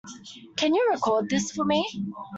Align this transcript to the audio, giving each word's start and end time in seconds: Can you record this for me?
Can 0.55 0.73
you 0.73 0.89
record 0.91 1.29
this 1.29 1.51
for 1.51 1.63
me? 1.63 1.85